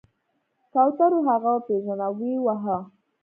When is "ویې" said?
2.19-2.37